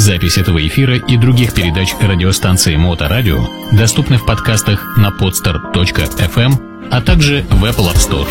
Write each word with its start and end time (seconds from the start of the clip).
Запись 0.00 0.38
этого 0.38 0.66
эфира 0.66 0.96
и 0.96 1.18
других 1.18 1.52
передач 1.52 1.94
радиостанции 2.00 2.74
Моторадио 2.74 3.46
доступны 3.70 4.16
в 4.16 4.24
подкастах 4.24 4.96
на 4.96 5.10
podster.fm, 5.10 6.88
а 6.90 7.02
также 7.02 7.44
в 7.50 7.62
Apple 7.66 7.92
App 7.92 7.96
Store. 7.96 8.26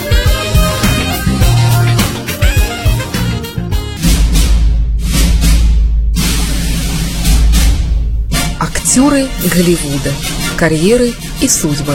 Актеры 8.60 9.28
Голливуда. 9.54 10.12
Карьеры 10.58 11.13
и 11.40 11.47
судьбы. 11.47 11.94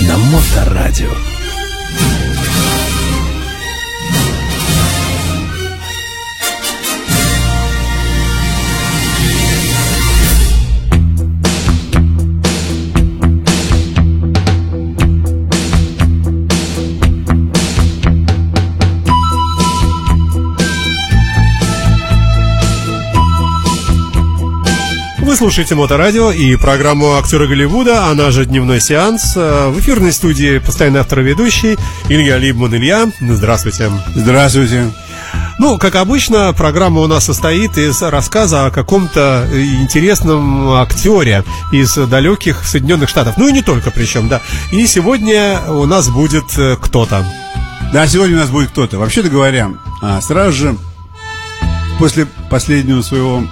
На 0.00 0.16
Моторадио. 0.18 1.35
Вы 25.36 25.40
слушаете 25.40 25.74
Моторадио 25.74 26.32
и 26.32 26.56
программу 26.56 27.16
«Актеры 27.18 27.46
Голливуда», 27.46 28.06
она 28.06 28.30
же 28.30 28.46
«Дневной 28.46 28.80
сеанс». 28.80 29.34
Э, 29.36 29.68
В 29.68 29.78
эфирной 29.80 30.10
студии 30.10 30.56
постоянный 30.56 31.00
автор 31.00 31.20
и 31.20 31.24
ведущий 31.24 31.76
Илья 32.08 32.38
Либман. 32.38 32.74
Илья, 32.74 33.06
здравствуйте. 33.20 33.92
Здравствуйте. 34.14 34.90
Ну, 35.58 35.76
как 35.76 35.96
обычно, 35.96 36.54
программа 36.54 37.02
у 37.02 37.06
нас 37.06 37.26
состоит 37.26 37.76
из 37.76 38.00
рассказа 38.00 38.64
о 38.64 38.70
каком-то 38.70 39.46
интересном 39.52 40.70
актере 40.70 41.44
из 41.70 41.94
далеких 41.94 42.64
Соединенных 42.64 43.10
Штатов. 43.10 43.36
Ну 43.36 43.46
и 43.46 43.52
не 43.52 43.60
только 43.60 43.90
причем, 43.90 44.28
да. 44.28 44.40
И 44.72 44.86
сегодня 44.86 45.60
у 45.68 45.84
нас 45.84 46.08
будет 46.08 46.46
э, 46.56 46.78
кто-то. 46.80 47.26
Да, 47.92 48.06
сегодня 48.06 48.36
у 48.36 48.40
нас 48.40 48.48
будет 48.48 48.70
кто-то. 48.70 48.96
Вообще-то 48.96 49.28
говоря, 49.28 49.72
а, 50.00 50.18
сразу 50.22 50.52
же 50.52 50.76
после 51.98 52.26
последнего 52.48 53.02
своего 53.02 53.42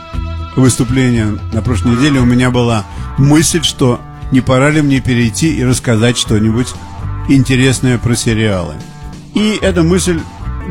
выступления 0.57 1.39
на 1.53 1.63
прошлой 1.63 1.97
неделе 1.97 2.21
у 2.21 2.25
меня 2.25 2.51
была 2.51 2.85
мысль, 3.19 3.63
что 3.63 4.01
не 4.31 4.41
пора 4.41 4.71
ли 4.71 4.83
мне 4.83 5.01
перейти 5.01 5.55
и 5.55 5.65
рассказать 5.65 6.17
что-нибудь 6.19 6.75
интересное 7.29 7.99
про 7.99 8.15
сериалы. 8.15 8.75
И 9.35 9.59
эта 9.61 9.83
мысль 9.83 10.21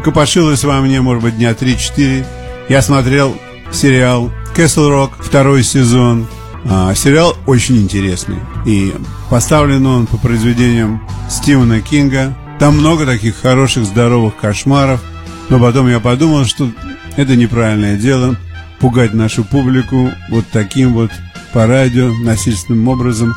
копошилась 0.04 0.64
во 0.64 0.80
мне, 0.82 1.02
может 1.02 1.24
быть, 1.24 1.38
дня 1.38 1.52
3-4. 1.52 2.26
Я 2.70 2.82
смотрел 2.82 3.36
сериал 3.72 4.32
Castle 4.56 4.90
Rock, 4.90 5.12
второй 5.20 5.64
сезон. 5.64 6.28
А, 6.66 6.94
сериал 6.96 7.36
очень 7.46 7.78
интересный. 7.78 8.40
И 8.66 8.94
поставлен 9.30 9.86
он 9.86 10.08
по 10.08 10.18
произведениям 10.18 11.06
Стивена 11.30 11.82
Кинга. 11.82 12.36
Там 12.60 12.78
много 12.78 13.06
таких 13.06 13.36
хороших, 13.42 13.86
здоровых 13.86 14.38
кошмаров. 14.38 15.02
Но 15.50 15.60
потом 15.60 15.90
я 15.90 16.00
подумал, 16.00 16.46
что 16.46 16.72
это 17.18 17.36
неправильное 17.36 17.98
дело 17.98 18.38
пугать 18.84 19.14
нашу 19.14 19.46
публику 19.46 20.12
вот 20.30 20.44
таким 20.52 20.94
вот 20.94 21.10
по 21.54 21.66
радио 21.66 22.14
насильственным 22.14 22.90
образом, 22.90 23.34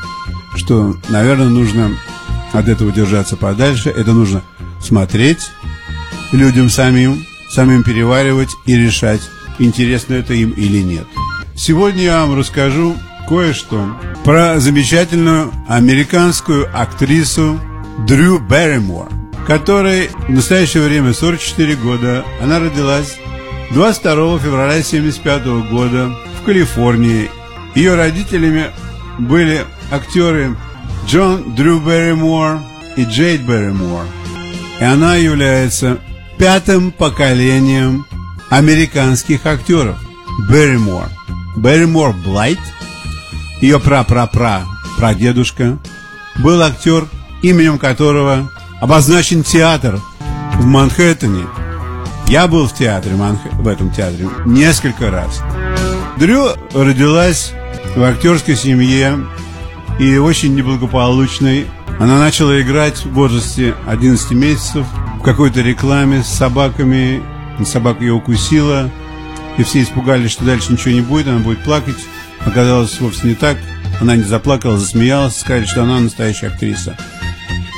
что, 0.57 0.97
наверное, 1.09 1.47
нужно 1.47 1.97
от 2.53 2.67
этого 2.67 2.91
держаться 2.91 3.37
подальше. 3.37 3.91
Это 3.91 4.11
нужно 4.11 4.43
смотреть 4.83 5.53
людям 6.33 6.69
самим, 6.69 7.25
самим 7.49 7.85
переваривать 7.85 8.57
и 8.65 8.75
решать, 8.75 9.21
интересно 9.61 10.15
это 10.15 10.35
им 10.35 10.51
или 10.51 10.83
нет. 10.83 11.07
Сегодня 11.55 12.03
я 12.03 12.27
вам 12.27 12.37
расскажу 12.37 12.97
кое-что 13.29 13.97
про 14.25 14.59
замечательную 14.59 15.53
американскую 15.69 16.69
актрису 16.77 17.61
Дрю 18.05 18.41
Берримор, 18.41 19.11
которой 19.47 20.11
в 20.27 20.29
настоящее 20.29 20.83
время 20.83 21.15
44 21.15 21.77
года. 21.77 22.25
Она 22.43 22.59
родилась 22.59 23.17
22 23.73 24.39
февраля 24.39 24.79
1975 24.79 25.71
года 25.71 26.11
в 26.41 26.45
Калифорнии. 26.45 27.31
Ее 27.75 27.95
родителями 27.95 28.71
были 29.19 29.65
актеры 29.91 30.57
Джон 31.07 31.55
Дрю 31.55 31.81
Берримор 31.81 32.61
и 32.97 33.05
Джейд 33.05 33.43
Берримор. 33.43 34.07
И 34.81 34.85
она 34.85 35.17
является 35.17 35.99
пятым 36.39 36.91
поколением 36.91 38.07
американских 38.51 39.47
актеров. 39.47 39.99
Берримор. 40.49 41.09
Берримор 41.57 42.13
Блайт, 42.13 42.59
ее 43.61 43.81
пра-пра-пра 43.81 44.65
прадедушка, 44.99 45.79
был 46.37 46.63
актер, 46.63 47.07
именем 47.43 47.79
которого 47.79 48.51
обозначен 48.81 49.43
театр 49.43 49.99
в 50.55 50.67
Манхэттене. 50.67 51.47
Я 52.29 52.49
был 52.49 52.67
в 52.67 52.75
театре, 52.75 53.15
в 53.15 53.69
этом 53.69 53.91
театре, 53.91 54.29
несколько 54.45 55.11
раз. 55.11 55.43
Дрю 56.19 56.49
родилась 56.75 57.53
в 57.95 58.03
актерской 58.03 58.57
семье 58.57 59.19
и 60.01 60.17
очень 60.19 60.55
неблагополучной. 60.55 61.67
Она 62.01 62.19
начала 62.19 62.61
играть 62.61 63.05
в 63.05 63.13
возрасте 63.13 63.75
11 63.87 64.33
месяцев 64.33 64.87
в 65.19 65.23
какой-то 65.23 65.61
рекламе 65.61 66.23
с 66.23 66.29
собаками. 66.29 67.23
Собака 67.65 68.03
ее 68.03 68.13
укусила, 68.13 68.91
и 69.57 69.63
все 69.63 69.83
испугались, 69.83 70.33
что 70.33 70.45
дальше 70.45 70.73
ничего 70.73 70.93
не 70.93 71.01
будет, 71.01 71.29
она 71.29 71.39
будет 71.39 71.63
плакать. 71.63 71.97
Оказалось, 72.45 73.01
вовсе 73.01 73.29
не 73.29 73.35
так. 73.35 73.57
Она 74.01 74.17
не 74.17 74.25
заплакала, 74.25 74.77
засмеялась, 74.77 75.39
сказали, 75.39 75.65
что 75.65 75.85
она 75.85 76.01
настоящая 76.01 76.49
актриса. 76.49 76.99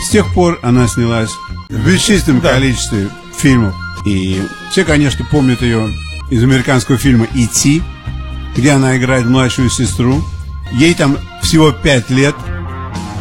С 0.05 0.11
тех 0.11 0.33
пор 0.35 0.59
она 0.63 0.89
снялась 0.89 1.31
в 1.69 1.87
бесчисленном 1.87 2.41
да. 2.41 2.55
количестве 2.55 3.09
фильмов. 3.37 3.75
И 4.05 4.43
все, 4.71 4.85
конечно, 4.85 5.25
помнят 5.31 5.63
ее 5.63 5.89
из 6.31 6.43
американского 6.43 6.99
фильма 6.99 7.27
«Идти», 7.35 7.83
где 8.57 8.73
она 8.73 8.97
играет 8.97 9.27
младшую 9.27 9.71
сестру. 9.71 10.23
Ей 10.73 10.95
там 10.95 11.17
всего 11.43 11.73
пять 11.73 12.11
лет, 12.11 12.35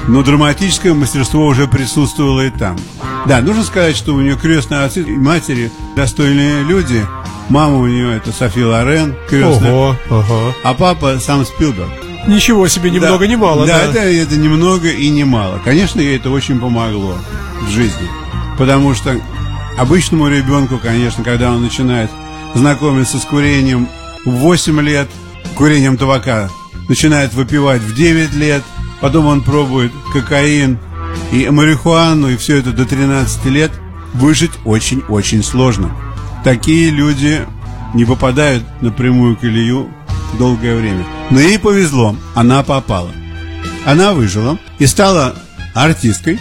но 0.08 0.24
драматическое 0.24 0.94
мастерство 0.94 1.46
уже 1.46 1.68
присутствовало 1.68 2.46
и 2.46 2.50
там. 2.50 2.78
Да, 3.26 3.42
нужно 3.42 3.64
сказать, 3.64 3.96
что 3.96 4.14
у 4.14 4.22
нее 4.22 4.38
крестные 4.38 4.82
отцы 4.82 5.02
и 5.02 5.18
матери 5.18 5.72
достойные 5.96 6.64
люди. 6.64 7.06
Мама 7.50 7.78
у 7.78 7.88
нее 7.88 8.16
это 8.16 8.32
Софи 8.32 8.64
Лорен, 8.64 9.16
крестная. 9.30 9.72
Ого, 9.72 9.96
ага. 10.10 10.54
А 10.64 10.74
папа 10.74 11.20
сам 11.20 11.46
Спилберг. 11.46 11.90
Ничего 12.28 12.68
себе, 12.68 12.90
ни 12.90 13.00
да, 13.00 13.08
много 13.08 13.28
ни 13.28 13.36
мало, 13.36 13.66
да. 13.66 13.80
Да, 13.80 13.86
это, 13.86 14.00
это 14.00 14.36
ни 14.36 14.50
много 14.50 14.90
и 14.90 15.10
не 15.10 15.24
мало. 15.24 15.62
Конечно, 15.64 16.02
ей 16.02 16.18
это 16.18 16.30
очень 16.30 16.60
помогло 16.60 17.18
в 17.62 17.70
жизни. 17.70 18.10
Потому 18.58 18.94
что 18.94 19.16
обычному 19.78 20.28
ребенку, 20.28 20.80
конечно, 20.80 21.24
когда 21.24 21.52
он 21.52 21.62
начинает 21.62 22.10
знакомиться 22.54 23.20
с 23.20 23.26
курением 23.26 23.88
в 24.26 24.32
8 24.32 24.82
лет, 24.82 25.08
курением 25.56 25.98
табака, 25.98 26.50
начинает 26.90 27.34
выпивать 27.34 27.82
в 27.82 27.96
9 27.96 28.34
лет, 28.34 28.64
потом 29.02 29.28
он 29.28 29.42
пробует 29.42 29.92
кокаин 30.12 30.80
и 31.32 31.50
марихуану, 31.50 32.30
и 32.30 32.38
все 32.38 32.58
это 32.58 32.72
до 32.72 32.86
13 32.86 33.46
лет, 33.46 33.72
выжить 34.14 34.52
очень-очень 34.66 35.44
сложно. 35.44 35.92
Такие 36.44 36.90
люди 36.90 37.46
не 37.94 38.06
попадают 38.06 38.64
на 38.82 38.92
прямую 38.92 39.38
колею 39.38 39.90
долгое 40.38 40.76
время. 40.76 41.06
Но 41.30 41.40
ей 41.40 41.60
повезло, 41.60 42.16
она 42.36 42.64
попала. 42.64 43.12
Она 43.86 44.14
выжила 44.14 44.58
и 44.80 44.86
стала 44.86 45.36
артисткой, 45.74 46.40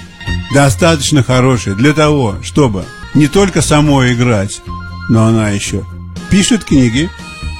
достаточно 0.52 1.22
хорошей 1.22 1.74
для 1.74 1.92
того, 1.92 2.36
чтобы 2.42 2.84
не 3.16 3.28
только 3.28 3.62
самой 3.62 4.12
играть, 4.12 4.60
но 5.08 5.26
она 5.26 5.48
еще 5.48 5.84
пишет 6.30 6.64
книги, 6.64 7.10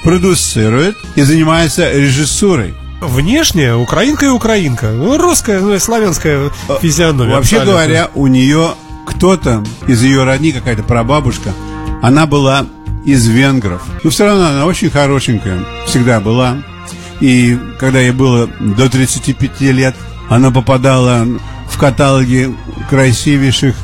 продуцирует 0.03 0.95
и 1.15 1.23
занимается 1.23 1.91
режиссурой. 1.91 2.75
Внешне 3.01 3.75
украинка 3.75 4.25
и 4.25 4.29
украинка. 4.29 4.91
Ну, 4.91 5.17
русская, 5.17 5.59
ну, 5.59 5.77
славянская 5.79 6.51
физиономия. 6.81 7.35
Вообще 7.35 7.57
абсолютно. 7.57 7.71
говоря, 7.71 8.09
у 8.15 8.27
нее 8.27 8.75
кто-то 9.05 9.63
из 9.87 10.03
ее 10.03 10.23
родни, 10.23 10.51
какая-то 10.51 10.83
прабабушка, 10.83 11.51
она 12.01 12.25
была 12.25 12.67
из 13.05 13.27
венгров. 13.27 13.81
Но 14.03 14.09
все 14.09 14.25
равно 14.25 14.47
она 14.47 14.65
очень 14.65 14.89
хорошенькая, 14.89 15.65
всегда 15.87 16.19
была. 16.19 16.57
И 17.19 17.57
когда 17.79 17.99
ей 17.99 18.11
было 18.11 18.47
до 18.59 18.89
35 18.89 19.61
лет, 19.61 19.95
она 20.29 20.51
попадала 20.51 21.25
в 21.69 21.77
каталоги 21.79 22.55
красивейших 22.89 23.75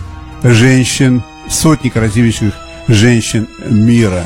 женщин, 0.44 1.24
сотни 1.54 1.90
красивейших 1.90 2.54
женщин 2.88 3.48
мира. 3.70 4.26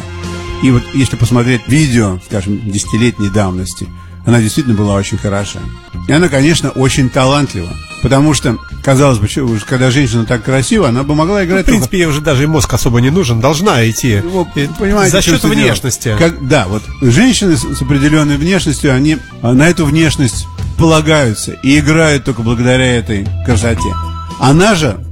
И 0.63 0.71
вот 0.71 0.83
если 0.93 1.15
посмотреть 1.15 1.61
видео, 1.67 2.19
скажем, 2.25 2.59
десятилетней 2.69 3.29
давности, 3.29 3.87
она 4.25 4.41
действительно 4.41 4.75
была 4.75 4.95
очень 4.95 5.17
хороша. 5.17 5.59
И 6.07 6.11
она, 6.11 6.29
конечно, 6.29 6.69
очень 6.71 7.09
талантлива. 7.09 7.69
Потому 8.01 8.33
что, 8.33 8.57
казалось 8.83 9.17
бы, 9.17 9.27
уж 9.43 9.63
когда 9.63 9.89
женщина 9.89 10.25
так 10.25 10.43
красива, 10.43 10.89
она 10.89 11.03
бы 11.03 11.15
могла 11.15 11.39
Ну, 11.39 11.45
играть... 11.45 11.63
в 11.65 11.69
принципе, 11.69 11.99
ей 11.99 12.05
уже 12.05 12.21
даже 12.21 12.43
и 12.43 12.45
мозг 12.45 12.71
особо 12.73 12.99
не 13.01 13.09
нужен, 13.09 13.39
должна 13.39 13.87
идти. 13.89 14.21
Ну, 14.23 14.47
понимаете, 14.77 15.11
за 15.11 15.21
счет 15.21 15.43
внешности. 15.43 16.15
Как, 16.17 16.47
да, 16.47 16.67
вот 16.67 16.83
женщины 17.01 17.55
с, 17.55 17.61
с 17.61 17.81
определенной 17.81 18.37
внешностью, 18.37 18.93
они 18.93 19.17
а, 19.41 19.53
на 19.53 19.67
эту 19.67 19.85
внешность 19.85 20.45
полагаются 20.77 21.53
и 21.63 21.79
играют 21.79 22.25
только 22.25 22.43
благодаря 22.43 22.97
этой 22.97 23.27
красоте. 23.45 23.93
Она 24.39 24.75
же 24.75 25.03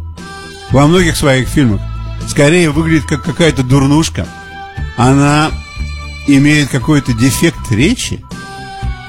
во 0.72 0.86
многих 0.88 1.16
своих 1.16 1.48
фильмах 1.48 1.82
скорее 2.28 2.72
выглядит 2.72 3.06
как 3.06 3.24
какая-то 3.24 3.64
дурнушка. 3.64 4.28
Она 4.98 5.52
имеет 6.28 6.70
какой-то 6.70 7.14
дефект 7.14 7.72
речи, 7.72 8.24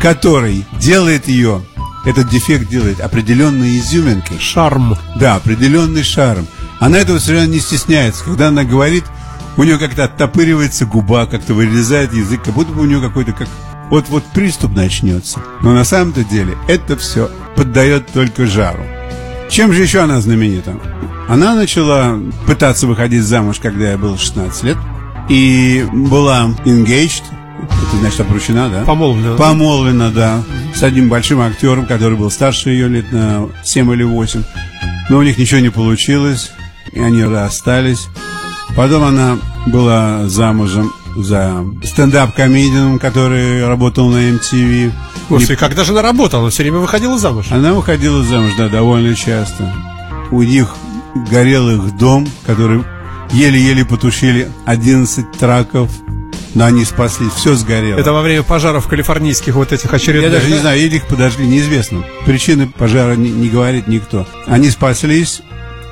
который 0.00 0.64
делает 0.78 1.28
ее, 1.28 1.62
этот 2.04 2.28
дефект 2.28 2.68
делает 2.68 3.00
определенной 3.00 3.78
изюминкой. 3.78 4.38
Шарм. 4.38 4.96
Да, 5.16 5.36
определенный 5.36 6.04
шарм. 6.04 6.46
Она 6.78 6.98
этого 6.98 7.18
совершенно 7.18 7.52
не 7.52 7.60
стесняется. 7.60 8.24
Когда 8.24 8.48
она 8.48 8.64
говорит, 8.64 9.04
у 9.56 9.64
нее 9.64 9.78
как-то 9.78 10.04
оттопыривается 10.04 10.86
губа, 10.86 11.26
как-то 11.26 11.54
вырезает 11.54 12.12
язык, 12.12 12.44
как 12.44 12.54
будто 12.54 12.72
бы 12.72 12.82
у 12.82 12.84
нее 12.84 13.00
какой-то 13.00 13.32
как 13.32 13.48
вот-вот 13.90 14.24
приступ 14.26 14.72
начнется. 14.72 15.40
Но 15.62 15.72
на 15.72 15.84
самом-то 15.84 16.24
деле 16.24 16.56
это 16.69 16.96
все 16.96 17.30
поддает 17.56 18.06
только 18.12 18.46
жару. 18.46 18.84
Чем 19.48 19.72
же 19.72 19.82
еще 19.82 20.00
она 20.00 20.20
знаменита? 20.20 20.78
Она 21.28 21.55
начала 21.55 22.19
пытаться 22.46 22.87
выходить 22.87 23.23
замуж, 23.23 23.58
когда 23.61 23.90
я 23.90 23.99
был 23.99 24.17
16 24.17 24.62
лет. 24.62 24.76
И 25.28 25.84
была 25.93 26.49
engaged, 26.64 27.25
это 27.58 27.96
значит 28.00 28.20
обручена, 28.20 28.69
да? 28.69 28.84
Помолвлена. 28.84 29.37
Помолвлена, 29.37 30.11
да. 30.11 30.43
С 30.75 30.82
одним 30.82 31.08
большим 31.08 31.40
актером, 31.40 31.87
который 31.87 32.17
был 32.17 32.31
старше 32.31 32.70
ее 32.70 32.88
лет 32.88 33.11
на 33.11 33.49
7 33.64 33.93
или 33.93 34.05
8. 34.05 34.43
Но 35.11 35.19
у 35.19 35.23
них 35.23 35.38
ничего 35.38 35.61
не 35.61 35.70
получилось, 35.70 36.52
и 36.93 37.00
они 37.00 37.25
расстались. 37.25 38.08
Потом 38.76 39.05
она 39.05 39.38
была 39.67 40.29
замужем 40.29 40.93
за 41.17 41.64
стендап-комедианом, 41.82 42.99
который 42.99 43.67
работал 43.67 44.08
на 44.11 44.31
MTV. 44.31 44.93
Господи, 45.29 45.56
когда 45.56 45.82
же 45.82 45.93
она 45.93 46.02
работала? 46.02 46.43
Она 46.43 46.50
все 46.50 46.62
время 46.62 46.79
выходила 46.79 47.19
замуж. 47.19 47.46
Она 47.50 47.72
выходила 47.72 48.22
замуж, 48.22 48.52
да, 48.58 48.69
довольно 48.69 49.14
часто. 49.14 49.72
У 50.31 50.43
них 50.43 50.75
горел 51.30 51.70
их 51.70 51.96
дом, 51.96 52.28
который 52.44 52.84
еле-еле 53.32 53.84
потушили 53.84 54.48
11 54.66 55.32
траков. 55.32 55.90
Но 56.54 56.64
они 56.64 56.86
спаслись, 56.86 57.32
все 57.32 57.54
сгорело. 57.54 57.98
Это 57.98 58.12
во 58.14 58.22
время 58.22 58.42
пожаров 58.42 58.88
калифорнийских 58.88 59.54
вот 59.54 59.72
этих 59.72 59.92
очередных. 59.92 60.32
Я 60.32 60.38
даже 60.38 60.50
не 60.50 60.58
знаю, 60.58 60.80
или 60.80 60.96
их 60.96 61.06
подожгли, 61.06 61.46
неизвестно. 61.46 62.02
Причины 62.24 62.66
пожара 62.66 63.14
не, 63.14 63.30
не 63.30 63.50
говорит 63.50 63.88
никто. 63.88 64.26
Они 64.46 64.70
спаслись, 64.70 65.42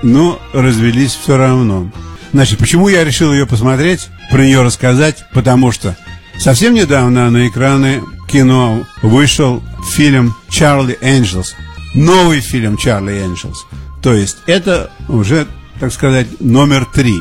но 0.02 0.40
развелись 0.54 1.14
все 1.14 1.36
равно. 1.36 1.90
Значит, 2.32 2.58
почему 2.58 2.88
я 2.88 3.04
решил 3.04 3.32
ее 3.32 3.46
посмотреть, 3.46 4.08
про 4.30 4.42
нее 4.42 4.62
рассказать? 4.62 5.24
Потому 5.34 5.70
что 5.70 5.96
совсем 6.38 6.72
недавно 6.72 7.30
на 7.30 7.46
экраны 7.46 8.02
кино 8.26 8.84
вышел 9.02 9.62
фильм 9.92 10.34
«Чарли 10.48 10.98
Энджелс». 11.00 11.54
Новый 11.94 12.40
фильм 12.40 12.76
«Чарли 12.76 13.22
Энджелс». 13.22 13.66
То 14.04 14.12
есть 14.12 14.36
это 14.44 14.90
уже, 15.08 15.46
так 15.80 15.90
сказать, 15.90 16.26
номер 16.38 16.84
три. 16.84 17.14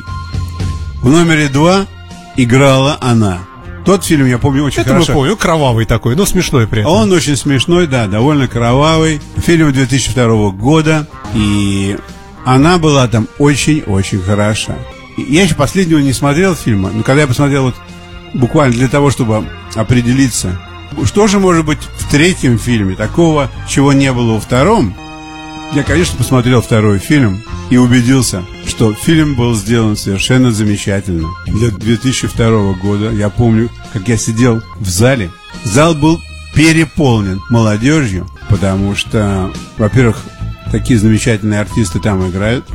В 1.02 1.10
номере 1.10 1.48
два 1.48 1.88
играла 2.36 2.98
она. 3.00 3.40
Тот 3.86 4.04
фильм 4.04 4.26
я 4.28 4.38
помню 4.38 4.66
очень 4.66 4.82
Это 4.82 4.90
хорошо. 4.90 5.14
мы 5.14 5.16
помним, 5.20 5.38
кровавый 5.38 5.86
такой, 5.86 6.18
но 6.18 6.26
смешной 6.26 6.68
при 6.68 6.82
этом. 6.82 6.92
Он 6.92 7.10
очень 7.14 7.38
смешной, 7.38 7.88
да, 7.88 8.08
довольно 8.08 8.50
кровавый. 8.50 9.22
Фильм 9.38 9.72
2002 9.72 10.52
года. 10.52 11.08
И 11.34 11.98
она 12.46 12.78
была 12.78 13.08
там 13.08 13.30
очень-очень 13.40 14.22
хороша. 14.22 14.76
Я 15.16 15.44
еще 15.44 15.56
последнего 15.56 16.00
не 16.00 16.12
смотрел 16.12 16.54
фильма, 16.54 16.92
но 16.94 17.04
когда 17.04 17.22
я 17.22 17.28
посмотрел 17.28 17.64
вот 17.64 17.76
буквально 18.34 18.76
для 18.76 18.90
того, 18.90 19.10
чтобы 19.10 19.48
определиться, 19.76 20.60
что 21.06 21.28
же 21.28 21.40
может 21.40 21.66
быть 21.66 21.80
в 21.80 22.12
третьем 22.12 22.60
фильме 22.60 22.96
такого, 22.96 23.50
чего 23.70 23.94
не 23.94 24.12
было 24.12 24.34
во 24.34 24.40
втором, 24.42 24.94
я, 25.76 25.84
конечно, 25.84 26.18
посмотрел 26.18 26.62
второй 26.62 27.00
фильм 27.00 27.44
и 27.70 27.78
убедился, 27.78 28.44
что 28.68 28.94
фильм 28.94 29.36
был 29.36 29.56
сделан 29.56 29.98
совершенно 29.98 30.52
замечательно. 30.52 31.30
Для 31.48 31.70
2002 31.70 32.74
года 32.74 33.12
я 33.12 33.30
помню, 33.30 33.72
как 33.92 34.08
я 34.08 34.18
сидел 34.18 34.62
в 34.80 34.88
зале. 34.88 35.32
Зал 35.64 35.96
был 35.96 36.22
переполнен 36.54 37.42
молодежью, 37.50 38.30
потому 38.50 38.96
что, 38.96 39.52
во-первых, 39.78 40.18
такие 40.72 41.00
замечательные 41.00 41.62
артисты 41.62 42.00
там 42.00 42.30
играют. 42.30 42.66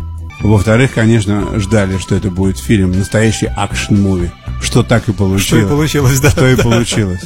Во-вторых, 0.41 0.95
конечно, 0.95 1.59
ждали, 1.59 1.99
что 1.99 2.17
это 2.17 2.31
будет 2.31 2.59
фильм, 2.59 2.93
настоящий 2.93 3.47
action 3.47 3.89
movie. 3.89 4.31
Что 4.61 4.83
так 4.83 5.09
и 5.09 5.13
получилось. 5.13 5.45
Что 5.45 5.57
и 5.59 5.67
получилось, 5.67 6.21
да. 6.21 6.31
Что 6.31 6.49
и 6.49 6.57
получилось. 6.57 7.21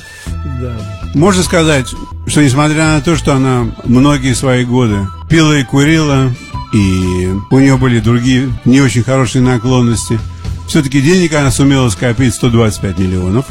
Можно 1.14 1.42
сказать, 1.42 1.88
что 2.26 2.42
несмотря 2.42 2.94
на 2.94 3.00
то, 3.00 3.16
что 3.16 3.34
она 3.34 3.74
многие 3.84 4.34
свои 4.34 4.64
годы 4.64 5.06
пила 5.32 5.56
и 5.56 5.64
курила, 5.64 6.30
и 6.74 7.30
у 7.50 7.58
нее 7.58 7.78
были 7.78 8.00
другие 8.00 8.52
не 8.66 8.82
очень 8.82 9.02
хорошие 9.02 9.40
наклонности, 9.40 10.20
все-таки 10.68 11.00
денег 11.00 11.32
она 11.32 11.50
сумела 11.50 11.88
скопить 11.88 12.34
125 12.34 12.98
миллионов. 12.98 13.46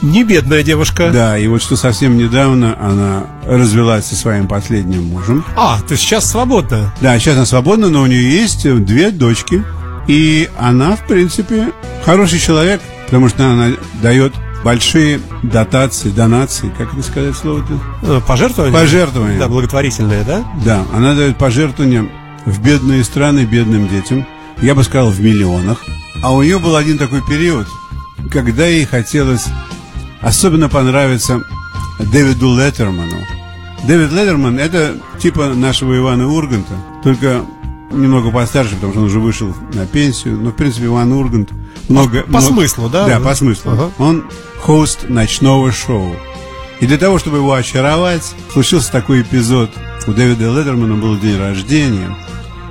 Не 0.00 0.22
бедная 0.22 0.62
девушка. 0.62 1.10
Да, 1.10 1.36
и 1.36 1.48
вот 1.48 1.60
что 1.60 1.74
совсем 1.74 2.16
недавно 2.16 2.78
она 2.80 3.26
развелась 3.44 4.06
со 4.06 4.14
своим 4.14 4.46
последним 4.46 5.06
мужем. 5.06 5.44
А, 5.56 5.80
ты 5.88 5.96
сейчас 5.96 6.30
свободна. 6.30 6.94
Да, 7.00 7.18
сейчас 7.18 7.34
она 7.34 7.46
свободна, 7.46 7.88
но 7.88 8.02
у 8.02 8.06
нее 8.06 8.30
есть 8.30 8.72
две 8.84 9.10
дочки. 9.10 9.64
И 10.06 10.48
она, 10.56 10.94
в 10.94 11.04
принципе, 11.04 11.72
хороший 12.04 12.38
человек, 12.38 12.80
потому 13.06 13.28
что 13.28 13.44
она 13.44 13.72
дает 14.00 14.34
большие 14.64 15.20
дотации, 15.42 16.10
донации, 16.10 16.72
как 16.76 16.92
это 16.92 17.02
сказать 17.02 17.36
слово-то? 17.36 17.78
Э, 18.02 18.20
Пожертвование? 18.26 18.78
Пожертвования. 18.78 19.38
Да, 19.38 19.48
благотворительное, 19.48 20.24
да? 20.24 20.44
Да, 20.64 20.84
она 20.92 21.14
дает 21.14 21.36
пожертвования 21.36 22.08
в 22.44 22.60
бедные 22.62 23.04
страны 23.04 23.44
бедным 23.44 23.88
детям. 23.88 24.26
Я 24.60 24.74
бы 24.74 24.82
сказал, 24.82 25.10
в 25.10 25.20
миллионах. 25.20 25.84
А 26.22 26.32
у 26.32 26.42
нее 26.42 26.58
был 26.58 26.74
один 26.76 26.98
такой 26.98 27.22
период, 27.22 27.68
когда 28.30 28.66
ей 28.66 28.84
хотелось 28.84 29.46
особенно 30.20 30.68
понравиться 30.68 31.42
Дэвиду 32.00 32.56
Леттерману. 32.56 33.18
Дэвид 33.86 34.10
Леттерман– 34.10 34.58
это 34.60 34.96
типа 35.20 35.54
нашего 35.54 35.96
Ивана 35.96 36.28
Урганта, 36.28 36.74
только 37.04 37.42
немного 37.92 38.30
постарше, 38.30 38.74
потому 38.74 38.92
что 38.92 39.00
он 39.00 39.06
уже 39.06 39.20
вышел 39.20 39.54
на 39.72 39.86
пенсию. 39.86 40.36
Но, 40.38 40.50
в 40.50 40.56
принципе, 40.56 40.86
Иван 40.86 41.12
Ургант 41.12 41.50
много... 41.88 42.22
по 42.22 42.28
много- 42.28 42.46
смыслу, 42.46 42.88
да? 42.88 43.06
Да, 43.06 43.20
по 43.20 43.34
смыслу. 43.34 43.72
Ага. 43.72 43.90
Он 43.98 44.24
хост 44.60 45.08
ночного 45.08 45.72
шоу. 45.72 46.16
И 46.80 46.86
для 46.86 46.98
того, 46.98 47.18
чтобы 47.18 47.38
его 47.38 47.52
очаровать, 47.52 48.34
случился 48.52 48.92
такой 48.92 49.22
эпизод. 49.22 49.70
У 50.06 50.12
Дэвида 50.12 50.56
Леттермана 50.56 50.94
был 50.94 51.18
день 51.18 51.38
рождения. 51.38 52.16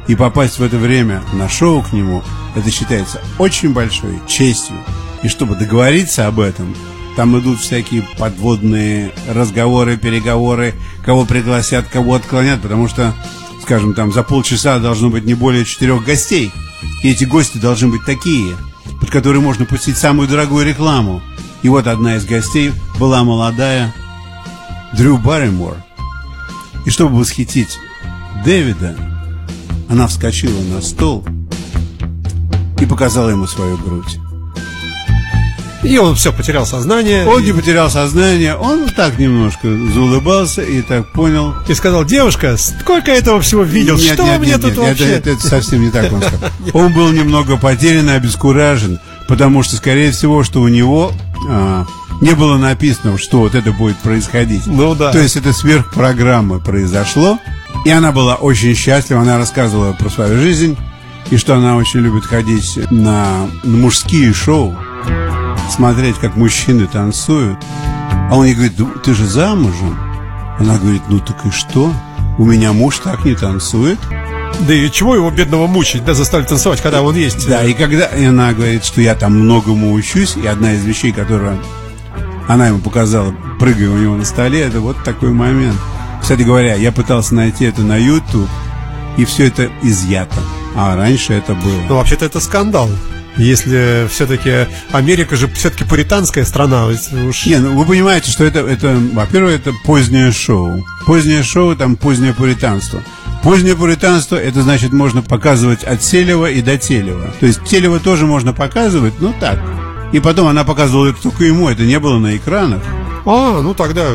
И 0.08 0.16
попасть 0.16 0.60
в 0.60 0.64
это 0.64 0.78
время 0.78 1.22
на 1.34 1.50
шоу 1.50 1.84
к 1.84 1.92
нему, 1.92 2.24
это 2.56 2.72
считается 2.72 3.22
очень 3.38 3.74
большой 3.74 4.22
честью. 4.26 4.78
И 5.24 5.28
чтобы 5.28 5.56
договориться 5.56 6.28
об 6.28 6.40
этом, 6.40 6.74
там 7.18 7.38
идут 7.38 7.60
всякие 7.60 8.08
подводные 8.18 9.12
разговоры, 9.28 9.98
переговоры, 9.98 10.76
кого 11.04 11.26
пригласят, 11.26 11.88
кого 11.88 12.16
отклонят, 12.16 12.62
потому 12.62 12.88
что, 12.88 13.14
скажем, 13.62 13.94
там 13.94 14.14
за 14.14 14.24
полчаса 14.24 14.80
должно 14.80 15.10
быть 15.10 15.26
не 15.26 15.34
более 15.34 15.66
четырех 15.66 16.06
гостей. 16.06 16.52
И 17.04 17.10
эти 17.10 17.26
гости 17.26 17.58
должны 17.58 17.90
быть 17.90 18.06
такие, 18.06 18.56
под 19.08 19.14
которые 19.14 19.42
можно 19.42 19.64
пустить 19.64 19.96
самую 19.96 20.28
дорогую 20.28 20.66
рекламу. 20.66 21.22
И 21.64 21.70
вот 21.70 21.88
одна 21.88 22.18
из 22.18 22.26
гостей 22.26 22.74
была 23.00 23.24
молодая 23.24 23.96
Дрю 24.92 25.18
Барримор. 25.18 25.78
И 26.86 26.90
чтобы 26.90 27.18
восхитить 27.18 27.80
Дэвида, 28.44 28.98
она 29.90 30.08
вскочила 30.08 30.62
на 30.62 30.82
стол 30.82 31.26
и 32.82 32.86
показала 32.86 33.30
ему 33.30 33.48
свою 33.48 33.78
грудь. 33.78 34.20
И 35.88 35.98
он 35.98 36.16
все, 36.16 36.34
потерял 36.34 36.66
сознание. 36.66 37.26
Он 37.26 37.44
не 37.44 37.54
потерял 37.54 37.90
сознание, 37.90 38.56
он 38.56 38.90
так 38.90 39.18
немножко 39.18 39.68
заулыбался 39.68 40.62
и 40.62 40.82
так 40.82 41.12
понял. 41.12 41.54
И 41.68 41.74
сказал, 41.74 42.04
девушка, 42.04 42.58
сколько 42.58 43.12
этого 43.12 43.42
всего 43.42 43.64
видел? 43.64 43.98
Нет, 43.98 44.14
Что 44.14 44.24
нет, 44.24 44.40
мне 44.40 44.50
нет, 44.50 44.62
тут 44.62 44.72
нет, 44.72 44.80
вообще? 44.80 45.06
Это, 45.06 45.30
это 45.32 45.48
совсем 45.48 45.82
не 45.82 45.92
так 45.92 46.12
он 46.12 46.22
сказал. 46.22 46.50
Он 46.74 46.94
был 46.94 47.12
немного 47.12 47.58
потерян 47.58 48.10
и 48.10 48.14
обескуражен, 48.14 49.00
потому 49.28 49.64
что, 49.64 49.78
скорее 49.78 50.12
всего, 50.12 50.44
что 50.44 50.62
у 50.62 50.68
него 50.68 51.12
а, 51.50 51.86
не 52.22 52.34
было 52.34 52.58
написано, 52.58 53.18
что 53.18 53.40
вот 53.40 53.56
это 53.56 53.72
будет 53.72 53.98
происходить. 53.98 54.66
Ну 54.68 54.96
да. 54.96 55.12
То 55.12 55.20
есть 55.20 55.36
это 55.36 55.54
сверхпрограмма 55.54 56.60
произошло, 56.60 57.40
и 57.86 57.90
она 57.90 58.12
была 58.12 58.36
очень 58.36 58.76
счастлива, 58.76 59.22
она 59.22 59.38
рассказывала 59.38 59.94
про 59.94 60.10
свою 60.10 60.40
жизнь, 60.40 60.78
и 61.30 61.38
что 61.38 61.56
она 61.56 61.76
очень 61.76 62.02
любит 62.02 62.26
ходить 62.26 62.80
на 62.92 63.48
мужские 63.64 64.34
шоу, 64.34 64.78
смотреть, 65.70 66.18
как 66.18 66.36
мужчины 66.36 66.88
танцуют. 66.88 67.60
А 68.30 68.36
он 68.36 68.46
ей 68.46 68.56
говорит, 68.56 68.78
«Ну, 68.78 68.90
ты 69.04 69.14
же 69.14 69.26
замужем. 69.26 69.98
Она 70.60 70.78
говорит, 70.78 71.04
ну 71.08 71.20
так 71.20 71.46
и 71.46 71.52
что? 71.52 71.94
у 72.38 72.46
меня 72.46 72.74
муж 72.74 73.00
так 73.00 73.26
не 73.26 73.36
танцует. 73.36 74.00
Да 74.62 74.74
и 74.74 74.90
чего 74.92 75.16
его 75.16 75.30
бедного 75.30 75.68
мучить, 75.68 76.06
да, 76.06 76.14
заставить 76.14 76.48
танцевать, 76.48 76.82
когда 76.82 77.02
он 77.02 77.16
есть? 77.16 77.48
Да, 77.48 77.64
и 77.64 77.74
когда 77.74 78.06
и 78.06 78.26
она 78.26 78.54
говорит, 78.54 78.86
что 78.86 79.02
я 79.02 79.16
там 79.16 79.40
многому 79.40 79.94
учусь, 79.94 80.36
и 80.38 80.48
одна 80.48 80.74
из 80.74 80.84
вещей, 80.84 81.12
которую 81.12 81.60
она 82.48 82.68
ему 82.68 82.80
показала, 82.80 83.34
прыгая 83.60 83.90
у 83.90 83.98
него 83.98 84.16
на 84.16 84.26
столе, 84.26 84.62
это 84.62 84.80
вот 84.80 85.04
такой 85.04 85.32
момент. 85.32 85.78
Кстати 86.22 86.42
говоря, 86.42 86.76
я 86.76 86.92
пытался 86.92 87.36
найти 87.36 87.66
это 87.66 87.82
на 87.82 87.98
YouTube, 87.98 88.50
и 89.18 89.26
все 89.26 89.48
это 89.48 89.70
изъято. 89.84 90.38
А 90.76 90.96
раньше 90.96 91.34
это 91.34 91.54
было. 91.54 91.82
Ну, 91.90 91.96
вообще-то 91.96 92.26
это 92.26 92.40
скандал. 92.40 92.90
Если 93.38 94.08
все-таки 94.10 94.68
Америка 94.92 95.36
же 95.36 95.48
все-таки 95.48 95.84
пуританская 95.84 96.44
страна. 96.46 96.88
Уж... 96.88 97.46
Не, 97.46 97.58
ну 97.58 97.78
вы 97.78 97.86
понимаете, 97.86 98.32
что 98.32 98.44
это, 98.44 98.60
это, 98.60 98.98
во-первых, 99.14 99.56
это 99.56 99.74
позднее 99.86 100.32
шоу. 100.32 100.86
Позднее 101.06 101.44
шоу, 101.44 101.76
там 101.76 101.96
позднее 101.96 102.34
пуританство. 102.34 103.02
Позднее 103.44 103.76
пуританство, 103.76 104.36
это 104.36 104.64
значит, 104.64 104.92
можно 104.92 105.22
показывать 105.22 105.84
от 105.84 106.04
Селева 106.04 106.50
и 106.50 106.62
до 106.62 106.78
Телева. 106.78 107.32
То 107.40 107.46
есть 107.46 107.64
Телева 107.64 108.00
тоже 108.00 108.26
можно 108.26 108.54
показывать, 108.54 109.14
ну 109.20 109.34
так. 109.40 109.60
И 110.12 110.20
потом 110.20 110.48
она 110.48 110.64
показывала 110.64 111.08
это 111.08 111.22
только 111.22 111.44
ему, 111.44 111.70
это 111.70 111.84
не 111.84 112.00
было 112.00 112.18
на 112.18 112.36
экранах. 112.36 112.82
А, 113.26 113.62
ну 113.62 113.74
тогда, 113.74 114.06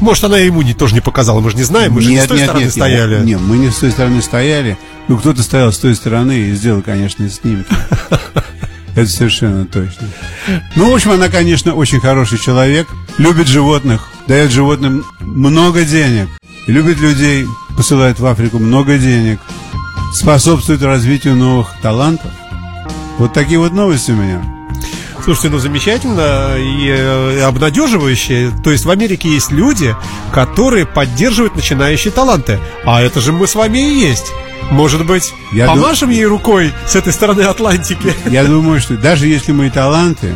может, 0.00 0.24
она 0.24 0.38
ему 0.38 0.62
не, 0.62 0.72
тоже 0.72 0.94
не 0.94 1.00
показала, 1.00 1.40
мы 1.40 1.50
же 1.50 1.56
не 1.56 1.62
знаем, 1.62 1.92
мы 1.92 2.00
же 2.00 2.10
не 2.10 2.18
с 2.18 2.26
той 2.26 2.38
нет, 2.38 2.46
стороны 2.46 2.64
нет, 2.64 2.72
стояли. 2.72 3.24
Нет, 3.24 3.40
мы 3.40 3.58
не 3.58 3.70
с 3.70 3.76
той 3.76 3.90
стороны 3.90 4.22
стояли. 4.22 4.78
Ну, 5.08 5.18
кто-то 5.18 5.42
стоял 5.42 5.72
с 5.72 5.78
той 5.78 5.94
стороны 5.94 6.32
и 6.32 6.52
сделал, 6.52 6.80
конечно, 6.80 7.28
снимки. 7.28 7.68
Это 8.94 9.08
совершенно 9.08 9.64
точно. 9.64 10.08
Ну, 10.76 10.90
в 10.90 10.94
общем, 10.94 11.12
она, 11.12 11.28
конечно, 11.28 11.74
очень 11.74 12.00
хороший 12.00 12.38
человек, 12.38 12.86
любит 13.18 13.46
животных, 13.46 14.08
дает 14.26 14.50
животным 14.50 15.04
много 15.20 15.84
денег, 15.84 16.28
любит 16.66 17.00
людей, 17.00 17.46
посылает 17.76 18.20
в 18.20 18.26
Африку 18.26 18.58
много 18.58 18.98
денег, 18.98 19.40
способствует 20.12 20.82
развитию 20.82 21.36
новых 21.36 21.68
талантов. 21.80 22.30
Вот 23.18 23.32
такие 23.32 23.58
вот 23.58 23.72
новости 23.72 24.10
у 24.10 24.16
меня. 24.16 24.42
Слушайте, 25.24 25.50
ну 25.50 25.58
замечательно 25.58 26.56
и 26.58 26.88
э, 26.88 27.42
обнадеживающе. 27.42 28.52
То 28.64 28.72
есть 28.72 28.84
в 28.84 28.90
Америке 28.90 29.28
есть 29.28 29.52
люди, 29.52 29.94
которые 30.32 30.84
поддерживают 30.84 31.54
начинающие 31.54 32.12
таланты. 32.12 32.58
А 32.84 33.00
это 33.00 33.20
же 33.20 33.32
мы 33.32 33.46
с 33.46 33.54
вами 33.54 33.78
и 33.78 34.00
есть. 34.00 34.32
Может 34.72 35.04
быть, 35.04 35.34
Я 35.52 35.66
помашем 35.66 36.08
ей 36.08 36.24
рукой 36.24 36.72
с 36.86 36.96
этой 36.96 37.12
стороны 37.12 37.42
Атлантики? 37.42 38.14
Я 38.26 38.44
думаю, 38.44 38.80
что 38.80 38.96
даже 38.96 39.26
если 39.26 39.52
мы 39.52 39.66
и 39.66 39.70
таланты, 39.70 40.32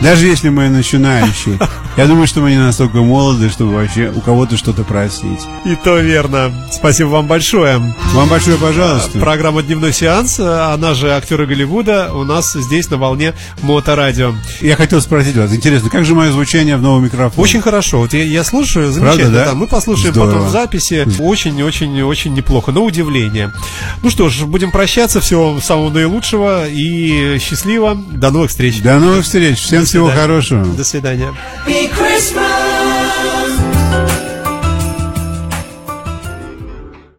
даже 0.00 0.26
если 0.26 0.48
мы 0.48 0.68
начинающие, 0.68 1.58
я 1.98 2.06
думаю, 2.06 2.26
что 2.28 2.40
мы 2.40 2.50
не 2.50 2.58
настолько 2.58 2.98
молоды, 2.98 3.50
чтобы 3.50 3.74
вообще 3.74 4.12
у 4.14 4.20
кого-то 4.20 4.56
что-то 4.56 4.84
просить. 4.84 5.40
И 5.64 5.74
то 5.74 5.98
верно. 5.98 6.52
Спасибо 6.72 7.08
вам 7.08 7.26
большое. 7.26 7.94
Вам 8.12 8.28
большое 8.28 8.56
пожалуйста. 8.56 9.18
Программа 9.18 9.62
«Дневной 9.62 9.92
сеанс», 9.92 10.38
она 10.38 10.94
же 10.94 11.10
актеры 11.12 11.46
Голливуда, 11.46 12.12
у 12.14 12.22
нас 12.22 12.52
здесь 12.52 12.88
на 12.88 12.98
волне 12.98 13.34
Моторадио. 13.62 14.32
Я 14.60 14.76
хотел 14.76 15.00
спросить 15.00 15.36
вас, 15.36 15.52
интересно, 15.52 15.90
как 15.90 16.04
же 16.04 16.14
мое 16.14 16.30
звучание 16.30 16.76
в 16.76 16.82
новом 16.82 17.04
микрофоне? 17.04 17.42
Очень 17.42 17.60
хорошо. 17.60 17.98
Вот 17.98 18.14
я, 18.14 18.22
я 18.22 18.44
слушаю, 18.44 18.92
замечательно. 18.92 19.30
Правда, 19.32 19.44
да? 19.50 19.54
Мы 19.54 19.66
послушаем 19.66 20.12
Здорово. 20.14 20.32
потом 20.34 20.48
в 20.48 20.50
записи. 20.52 21.06
Очень-очень-очень 21.18 22.32
неплохо, 22.32 22.70
на 22.70 22.80
удивление. 22.80 23.52
Ну 24.04 24.10
что 24.10 24.28
ж, 24.28 24.44
будем 24.44 24.70
прощаться. 24.70 25.20
Всего 25.20 25.60
самого 25.60 25.90
наилучшего 25.90 26.68
и 26.68 27.38
счастливо. 27.40 27.96
До 28.12 28.30
новых 28.30 28.50
встреч. 28.50 28.80
До 28.82 29.00
новых 29.00 29.24
встреч. 29.24 29.58
Всем 29.58 29.80
До 29.80 29.86
всего 29.86 30.10
хорошего. 30.10 30.64
До 30.64 30.84
свидания. 30.84 31.34
Christmas. 31.88 32.67